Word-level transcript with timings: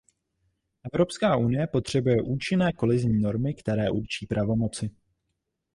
Evropská 0.93 1.35
unie 1.37 1.67
potřebuje 1.67 2.21
účinné 2.21 2.73
kolizní 2.73 3.19
normy, 3.21 3.53
které 3.53 3.89
určí 3.89 4.27
pravomoci. 4.27 4.89